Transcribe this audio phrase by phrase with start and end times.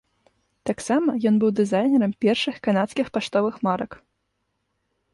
[0.69, 3.91] Таксама ён быў дызайнерам першых канадскіх паштовых марак.